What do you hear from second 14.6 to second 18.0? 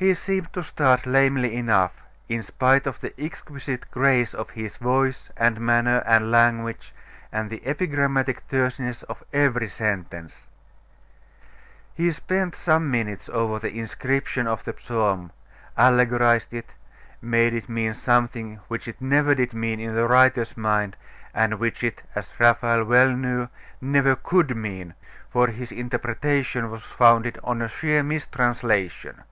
the psalm allegorised it made it mean